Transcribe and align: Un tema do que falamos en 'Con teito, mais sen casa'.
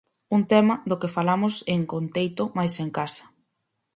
Un 0.35 0.41
tema 0.51 0.75
do 0.89 0.99
que 1.01 1.13
falamos 1.17 1.53
en 1.73 1.81
'Con 1.89 2.05
teito, 2.15 2.43
mais 2.57 2.71
sen 2.77 2.89
casa'. 2.97 3.27